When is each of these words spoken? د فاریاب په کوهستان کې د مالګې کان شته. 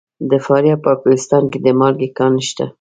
د 0.29 0.31
فاریاب 0.45 0.79
په 0.85 0.91
کوهستان 1.01 1.43
کې 1.51 1.59
د 1.65 1.67
مالګې 1.79 2.09
کان 2.17 2.33
شته. 2.47 2.65